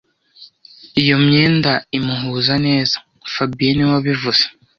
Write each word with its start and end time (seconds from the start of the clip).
Iyo 1.01 1.15
myenda 1.25 1.71
imuhuza 1.97 2.53
neza 2.67 2.95
fabien 3.33 3.73
niwe 3.75 3.91
wabivuze 3.95 4.43